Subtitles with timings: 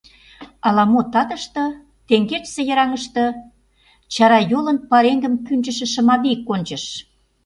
[0.67, 1.63] Ала-мо татыште
[2.07, 3.25] теҥгечысе йыраҥыште
[4.13, 6.83] чарайолын пареҥгым кӱнчышӧ Шымавий кончыш.